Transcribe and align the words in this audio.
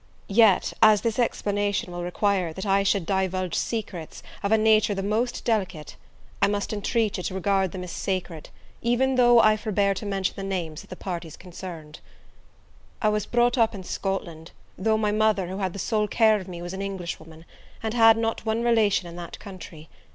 Yet, 0.27 0.73
as 0.81 1.01
this 1.01 1.19
explanation 1.19 1.93
will 1.93 2.01
require 2.01 2.53
that 2.53 2.65
I 2.65 2.81
should 2.81 3.05
divulge 3.05 3.53
secrets 3.53 4.23
of 4.41 4.51
a 4.51 4.57
nature 4.57 4.95
the 4.95 5.03
most 5.03 5.45
delicate, 5.45 5.95
I 6.41 6.47
must 6.47 6.73
intreat 6.73 7.17
you 7.17 7.23
to 7.25 7.35
regard 7.35 7.71
them 7.71 7.83
as 7.83 7.91
sacred, 7.91 8.49
even 8.81 9.13
though 9.13 9.39
I 9.39 9.55
forbear 9.55 9.93
to 9.93 10.05
mention 10.07 10.33
the 10.35 10.41
names 10.43 10.81
of 10.83 10.89
the 10.89 10.95
parties 10.95 11.37
concerned. 11.37 11.99
I 12.99 13.09
was 13.09 13.27
brought 13.27 13.59
up 13.59 13.75
in 13.75 13.83
Scotland, 13.83 14.49
though 14.75 14.97
my 14.97 15.11
mother, 15.11 15.45
who 15.49 15.59
had 15.59 15.71
the 15.71 15.77
sole 15.77 16.07
care 16.07 16.39
of 16.39 16.47
me, 16.47 16.63
was 16.63 16.73
an 16.73 16.81
English 16.81 17.19
woman, 17.19 17.45
and 17.83 17.93
had 17.93 18.17
not 18.17 18.43
one 18.43 18.63
relation 18.63 19.07
in 19.07 19.15
that 19.17 19.37
country. 19.37 19.87